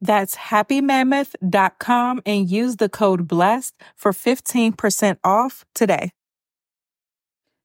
[0.00, 6.12] That's happymammoth.com and use the code BLESSED for 15% off today.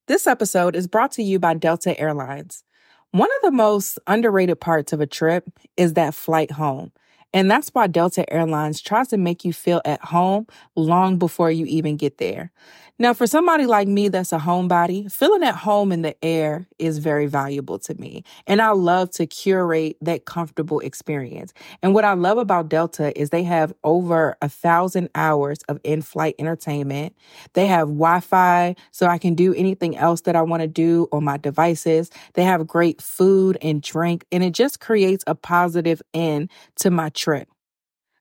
[0.07, 2.63] This episode is brought to you by Delta Airlines.
[3.11, 6.91] One of the most underrated parts of a trip is that flight home.
[7.33, 11.65] And that's why Delta Airlines tries to make you feel at home long before you
[11.65, 12.51] even get there.
[12.97, 16.99] Now, for somebody like me that's a homebody, feeling at home in the air is
[16.99, 18.23] very valuable to me.
[18.47, 21.53] And I love to curate that comfortable experience.
[21.83, 26.03] And what I love about Delta is they have over a thousand hours of in
[26.03, 27.13] flight entertainment.
[27.51, 31.09] They have Wi Fi, so I can do anything else that I want to do
[31.11, 32.09] on my devices.
[32.35, 37.09] They have great food and drink, and it just creates a positive end to my
[37.09, 37.49] trip.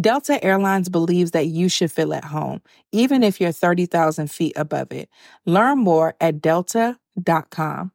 [0.00, 4.92] Delta Airlines believes that you should feel at home, even if you're 30,000 feet above
[4.92, 5.08] it.
[5.44, 7.92] Learn more at delta.com.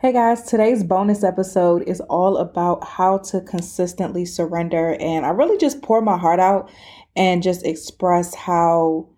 [0.00, 4.96] Hey guys, today's bonus episode is all about how to consistently surrender.
[5.00, 6.70] And I really just pour my heart out
[7.14, 9.08] and just express how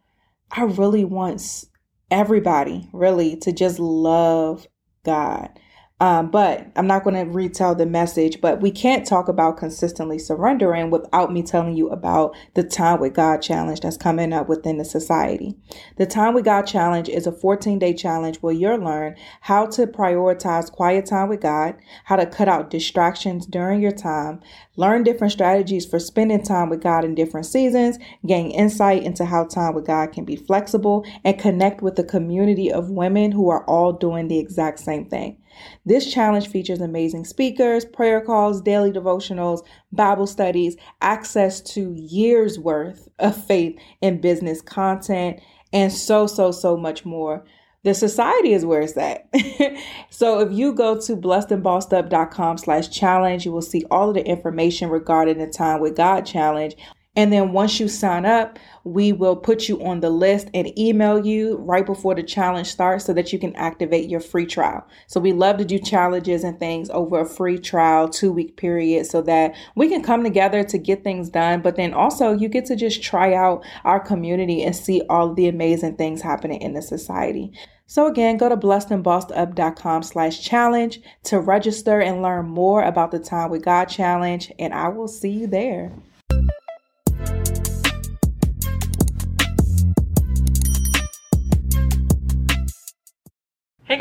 [0.51, 1.65] I really want
[2.11, 4.67] everybody, really, to just love
[5.05, 5.59] God
[5.99, 10.19] um, but I'm not going to retell the message, but we can't talk about consistently
[10.19, 14.77] surrendering without me telling you about the Time with God challenge that's coming up within
[14.77, 15.57] the society.
[15.97, 19.87] The Time with God challenge is a 14 day challenge where you'll learn how to
[19.87, 24.41] prioritize quiet time with God, how to cut out distractions during your time,
[24.77, 29.45] learn different strategies for spending time with God in different seasons, gain insight into how
[29.45, 33.65] time with God can be flexible, and connect with a community of women who are
[33.65, 35.39] all doing the exact same thing.
[35.85, 43.09] This challenge features amazing speakers, prayer calls, daily devotionals, Bible studies, access to years worth
[43.19, 45.41] of faith and business content,
[45.73, 47.45] and so, so, so much more.
[47.87, 49.29] The society is where it's at.
[50.11, 54.91] so if you go to blessedandbossedup.com slash challenge, you will see all of the information
[54.91, 56.75] regarding the Time with God challenge.
[57.17, 61.25] And then once you sign up, we will put you on the list and email
[61.25, 64.87] you right before the challenge starts so that you can activate your free trial.
[65.07, 69.07] So we love to do challenges and things over a free trial, two week period
[69.07, 71.63] so that we can come together to get things done.
[71.63, 75.49] But then also you get to just try out our community and see all the
[75.49, 77.51] amazing things happening in the society.
[77.87, 83.51] So again, go to blessedandbossedup.com slash challenge to register and learn more about the Time
[83.51, 84.53] with God challenge.
[84.59, 85.93] And I will see you there.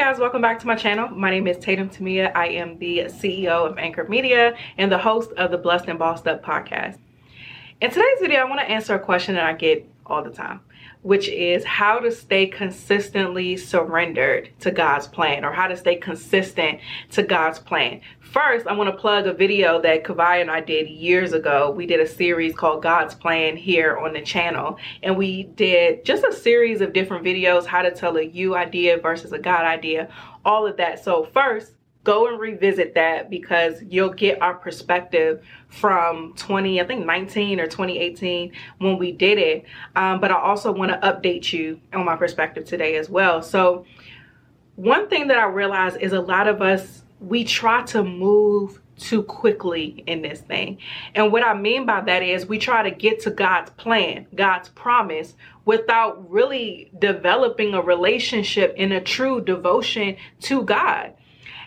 [0.05, 1.09] Guys, welcome back to my channel.
[1.09, 5.31] My name is Tatum Temia I am the CEO of Anchor Media and the host
[5.31, 6.99] of the Blessed and Bossed Up podcast.
[7.81, 10.59] In today's video, I want to answer a question that I get all the time
[11.05, 16.79] which is how to stay consistently surrendered to God's plan or how to stay consistent
[17.11, 18.01] to God's plan.
[18.19, 21.69] First, I want to plug a video that Kavaya and I did years ago.
[21.69, 26.23] We did a series called God's Plan here on the channel, and we did just
[26.23, 30.09] a series of different videos how to tell a you idea versus a God idea,
[30.43, 31.03] all of that.
[31.03, 31.74] So, first,
[32.05, 37.65] go and revisit that because you'll get our perspective from 20 i think 19 or
[37.65, 39.65] 2018 when we did it
[39.97, 43.85] um, but i also want to update you on my perspective today as well so
[44.75, 49.23] one thing that i realize is a lot of us we try to move too
[49.23, 50.77] quickly in this thing.
[51.13, 54.69] And what I mean by that is we try to get to God's plan, God's
[54.69, 55.35] promise,
[55.65, 61.13] without really developing a relationship and a true devotion to God.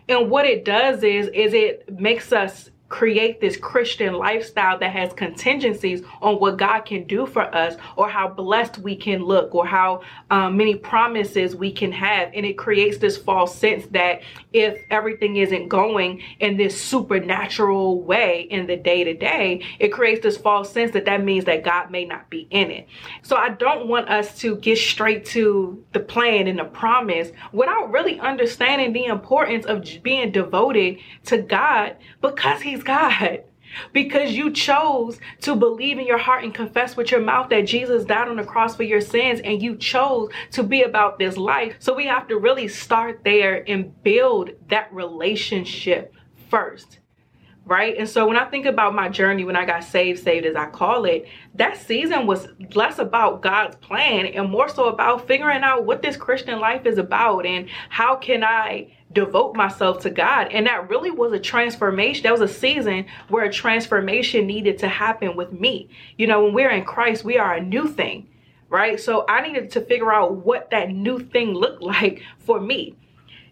[0.09, 5.13] And what it does is is it makes us create this Christian lifestyle that has
[5.13, 9.67] contingencies on what God can do for us or how blessed we can look or
[9.67, 10.01] how
[10.31, 12.31] um, many promises we can have.
[12.35, 18.47] And it creates this false sense that if everything isn't going in this supernatural way
[18.51, 21.91] in the day to day, it creates this false sense that that means that God
[21.91, 22.89] may not be in it.
[23.23, 27.91] So I don't want us to get straight to the plan and the promise without
[27.91, 33.45] really understanding the importance of being devoted to God because He's God
[33.93, 38.05] because you chose to believe in your heart and confess with your mouth that Jesus
[38.05, 41.77] died on the cross for your sins and you chose to be about this life.
[41.79, 46.15] So we have to really start there and build that relationship
[46.51, 46.99] first.
[47.65, 47.99] Right.
[47.99, 50.71] And so when I think about my journey when I got saved, saved as I
[50.71, 51.27] call it,
[51.57, 56.17] that season was less about God's plan and more so about figuring out what this
[56.17, 60.49] Christian life is about and how can I devote myself to God.
[60.53, 62.25] And that really was a transformation.
[62.25, 65.89] That was a season where a transformation needed to happen with me.
[66.17, 68.29] You know, when we're in Christ, we are a new thing,
[68.69, 69.01] right?
[69.01, 72.97] So I needed to figure out what that new thing looked like for me.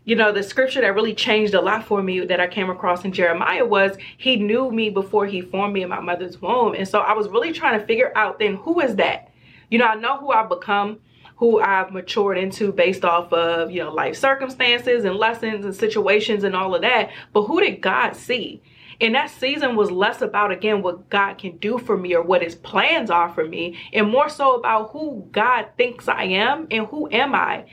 [0.04, 3.04] You know, the scripture that really changed a lot for me that I came across
[3.04, 6.74] in Jeremiah was he knew me before he formed me in my mother's womb.
[6.74, 9.32] And so I was really trying to figure out then who is that?
[9.68, 11.00] You know, I know who I've become
[11.36, 16.44] who I've matured into based off of, you know, life circumstances and lessons and situations
[16.44, 17.10] and all of that.
[17.32, 18.62] But who did God see?
[19.00, 22.42] And that season was less about, again, what God can do for me or what
[22.42, 26.86] his plans are for me, and more so about who God thinks I am and
[26.86, 27.66] who am I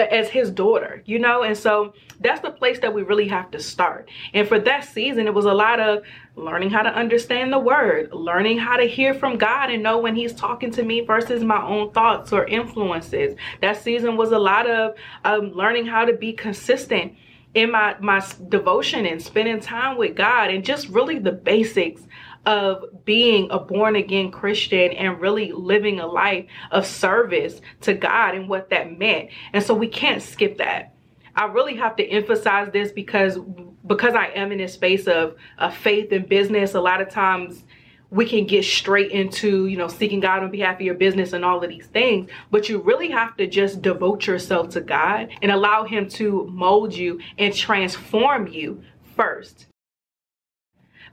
[0.00, 1.42] as his daughter, you know?
[1.42, 4.08] And so that's the place that we really have to start.
[4.32, 6.02] And for that season, it was a lot of
[6.36, 10.14] learning how to understand the word, learning how to hear from God and know when
[10.14, 13.36] he's talking to me versus my own thoughts or influences.
[13.60, 17.14] That season was a lot of um, learning how to be consistent
[17.54, 22.02] in my my devotion and spending time with God and just really the basics
[22.46, 28.36] of being a born again Christian and really living a life of service to God
[28.36, 29.30] and what that meant.
[29.52, 30.94] And so we can't skip that.
[31.34, 33.38] I really have to emphasize this because
[33.86, 37.62] because I am in this space of, of faith and business, a lot of times
[38.10, 41.44] we can get straight into, you know, seeking God on behalf of your business and
[41.44, 42.28] all of these things.
[42.50, 46.94] But you really have to just devote yourself to God and allow Him to mold
[46.94, 48.82] you and transform you
[49.14, 49.66] first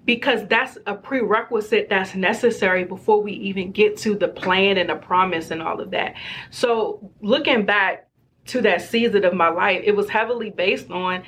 [0.05, 4.95] because that's a prerequisite that's necessary before we even get to the plan and the
[4.95, 6.15] promise and all of that.
[6.51, 8.09] So, looking back
[8.47, 11.23] to that season of my life, it was heavily based on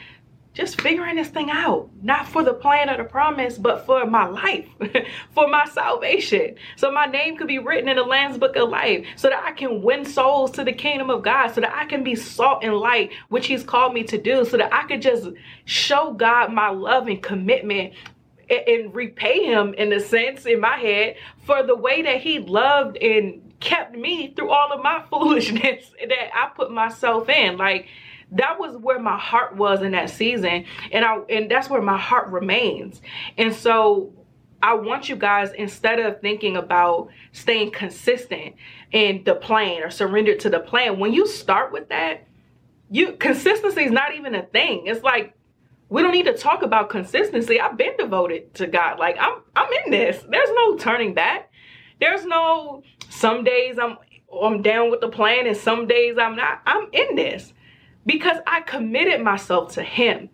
[0.56, 4.26] just figuring this thing out, not for the plan or the promise, but for my
[4.26, 4.66] life,
[5.34, 6.56] for my salvation.
[6.78, 9.52] So my name could be written in the Lamb's Book of Life so that I
[9.52, 12.74] can win souls to the kingdom of God, so that I can be salt and
[12.74, 15.28] light, which He's called me to do, so that I could just
[15.66, 17.94] show God my love and commitment
[18.50, 21.16] and repay him in a sense in my head
[21.46, 26.36] for the way that he loved and kept me through all of my foolishness that
[26.36, 27.58] I put myself in.
[27.58, 27.88] Like
[28.32, 31.98] that was where my heart was in that season and I and that's where my
[31.98, 33.02] heart remains.
[33.38, 34.14] And so
[34.62, 38.56] I want you guys instead of thinking about staying consistent
[38.92, 42.28] in the plan or surrender to the plan, when you start with that,
[42.90, 44.88] you consistency is not even a thing.
[44.88, 45.36] It's like
[45.90, 47.60] we don't need to talk about consistency.
[47.60, 49.00] I've been devoted to God.
[49.00, 50.24] Like I'm I'm in this.
[50.30, 51.52] There's no turning back.
[52.00, 53.98] There's no some days I'm
[54.44, 56.62] I'm down with the plan and some days I'm not.
[56.66, 57.54] I'm in this
[58.06, 60.30] because I committed myself to him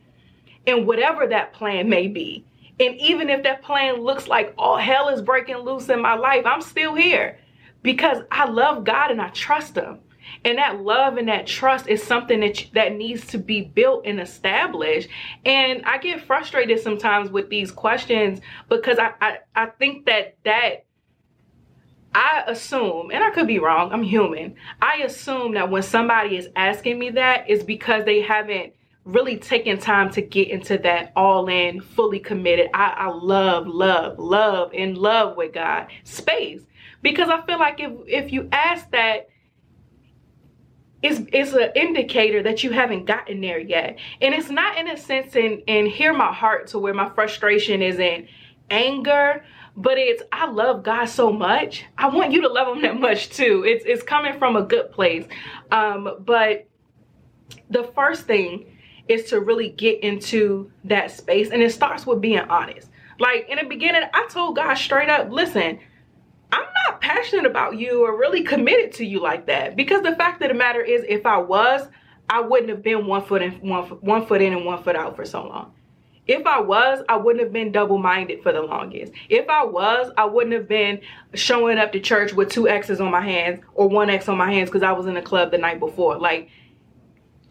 [0.65, 2.46] and whatever that plan may be.
[2.79, 6.46] And even if that plan looks like all hell is breaking loose in my life,
[6.46, 7.38] I'm still here
[7.84, 10.00] because I love God and I trust him.
[10.43, 14.19] And that love and that trust is something that that needs to be built and
[14.19, 15.07] established.
[15.45, 20.86] And I get frustrated sometimes with these questions because I I, I think that that
[22.13, 24.55] I assume, and I could be wrong, I'm human.
[24.81, 28.74] I assume that when somebody is asking me that, it's because they haven't
[29.05, 32.69] really taken time to get into that all in, fully committed.
[32.74, 36.62] I, I love, love, love, and love with God space.
[37.01, 39.29] Because I feel like if if you ask that
[41.03, 43.98] it's it's an indicator that you haven't gotten there yet.
[44.22, 47.81] And it's not in a sense in and hear my heart to where my frustration
[47.81, 48.27] is in
[48.70, 49.43] anger,
[49.75, 51.86] but it's I love God so much.
[51.98, 53.63] I want you to love him that much too.
[53.65, 55.25] It's it's coming from a good place.
[55.72, 56.67] Um, but
[57.70, 58.77] the first thing
[59.08, 62.89] is to really get into that space and it starts with being honest.
[63.20, 65.79] Like in the beginning, I told God straight up, listen,
[66.51, 69.75] I'm not passionate about you or really committed to you like that.
[69.75, 71.88] Because the fact of the matter is, if I was,
[72.29, 75.15] I wouldn't have been one foot in one, one foot in and one foot out
[75.15, 75.74] for so long.
[76.27, 79.12] If I was, I wouldn't have been double-minded for the longest.
[79.27, 81.01] If I was, I wouldn't have been
[81.34, 84.51] showing up to church with two X's on my hands or one X on my
[84.51, 86.17] hands because I was in a club the night before.
[86.20, 86.50] Like,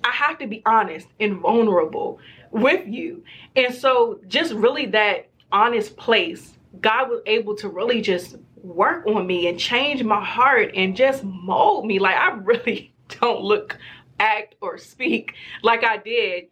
[0.04, 2.20] I have to be honest and vulnerable
[2.52, 3.24] with you.
[3.56, 9.26] And so just really that honest place, God was able to really just work on
[9.26, 11.98] me and change my heart and just mold me.
[11.98, 13.78] Like I really don't look,
[14.18, 16.44] act, or speak like I did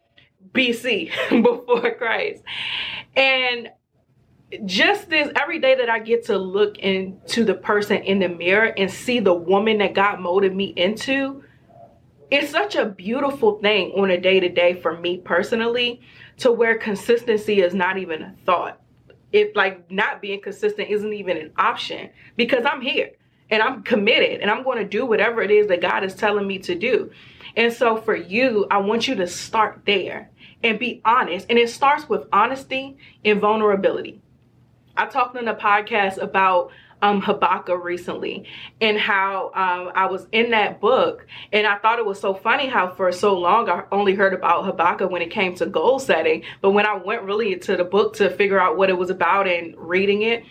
[0.53, 1.11] BC
[1.43, 2.43] before Christ.
[3.15, 3.69] And
[4.65, 8.73] just this every day that I get to look into the person in the mirror
[8.77, 11.43] and see the woman that God molded me into,
[12.31, 16.01] it's such a beautiful thing on a day to day for me personally
[16.37, 18.78] to where consistency is not even a thought
[19.31, 23.11] if like not being consistent isn't even an option because I'm here
[23.49, 26.47] and I'm committed and I'm going to do whatever it is that God is telling
[26.47, 27.11] me to do.
[27.55, 30.29] And so for you, I want you to start there
[30.63, 31.47] and be honest.
[31.49, 34.21] And it starts with honesty and vulnerability.
[34.99, 38.45] I talked on the podcast about um, Habakkuk recently
[38.81, 42.67] and how um, I was in that book and I thought it was so funny
[42.67, 46.43] how for so long I only heard about Habakkuk when it came to goal setting.
[46.59, 49.47] But when I went really into the book to figure out what it was about
[49.47, 50.43] and reading it,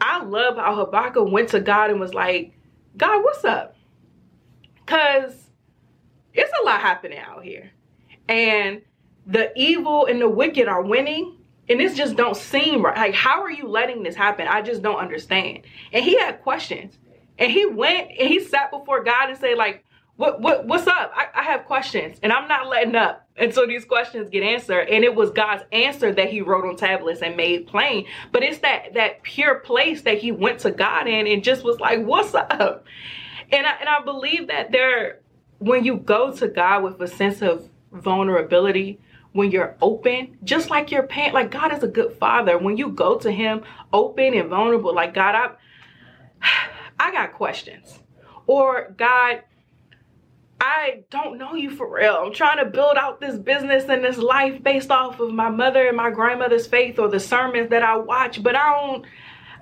[0.00, 2.54] I love how Habakkuk went to God and was like,
[2.96, 3.76] God, what's up?
[4.74, 5.34] Because
[6.32, 7.70] it's a lot happening out here.
[8.26, 8.80] And
[9.26, 11.36] the evil and the wicked are winning
[11.72, 12.96] and this just don't seem right.
[12.96, 14.46] Like, how are you letting this happen?
[14.46, 15.62] I just don't understand.
[15.90, 16.98] And he had questions.
[17.38, 19.82] And he went and he sat before God and said, like,
[20.16, 21.12] what what what's up?
[21.16, 24.88] I, I have questions and I'm not letting up until these questions get answered.
[24.90, 28.06] And it was God's answer that he wrote on tablets and made plain.
[28.30, 31.80] But it's that that pure place that he went to God in and just was
[31.80, 32.84] like, what's up?
[33.50, 35.20] And I and I believe that there
[35.58, 39.00] when you go to God with a sense of vulnerability,
[39.32, 42.58] when you're open, just like your parent, like God is a good father.
[42.58, 43.62] When you go to him
[43.92, 45.50] open and vulnerable, like God, I,
[46.98, 47.98] I got questions.
[48.46, 49.42] Or God,
[50.60, 52.14] I don't know you for real.
[52.14, 55.88] I'm trying to build out this business and this life based off of my mother
[55.88, 59.04] and my grandmother's faith or the sermons that I watch, but I don't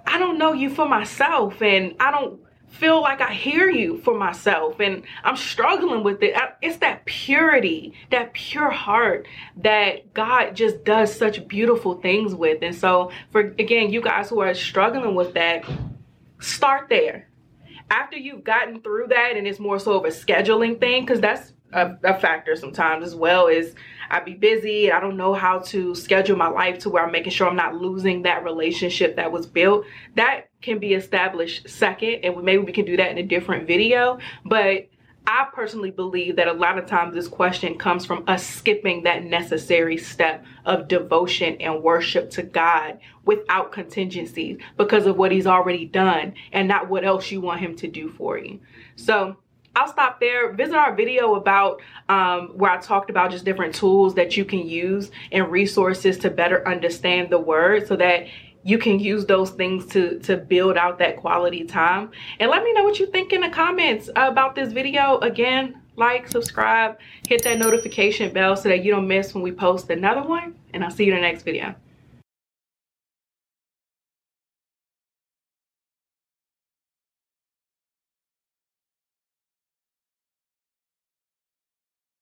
[0.06, 4.16] I don't know you for myself and I don't feel like I hear you for
[4.16, 6.34] myself and I'm struggling with it.
[6.62, 9.26] It's that purity, that pure heart
[9.58, 12.62] that God just does such beautiful things with.
[12.62, 15.64] And so for again, you guys who are struggling with that,
[16.40, 17.28] start there.
[17.90, 21.52] After you've gotten through that and it's more so of a scheduling thing, because that's
[21.72, 23.74] a, a, factor sometimes as well is
[24.10, 24.90] I be busy.
[24.90, 27.76] I don't know how to schedule my life to where I'm making sure I'm not
[27.76, 29.86] losing that relationship that was built.
[30.16, 34.18] That can be established second and maybe we can do that in a different video.
[34.44, 34.88] But
[35.26, 39.22] I personally believe that a lot of times this question comes from us skipping that
[39.22, 45.84] necessary step of devotion and worship to God without contingencies because of what he's already
[45.84, 48.58] done and not what else you want him to do for you.
[48.96, 49.36] So
[49.80, 50.52] I'll stop there.
[50.52, 54.68] Visit our video about um, where I talked about just different tools that you can
[54.68, 58.26] use and resources to better understand the word so that
[58.62, 62.10] you can use those things to to build out that quality time.
[62.38, 65.16] And let me know what you think in the comments about this video.
[65.20, 69.88] Again like subscribe hit that notification bell so that you don't miss when we post
[69.88, 70.56] another one.
[70.74, 71.74] And i'll see you in the next video